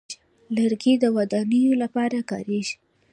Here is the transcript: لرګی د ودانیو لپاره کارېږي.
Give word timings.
لرګی 0.55 0.93
د 0.99 1.05
ودانیو 1.17 1.73
لپاره 1.83 2.17
کارېږي. 2.31 2.75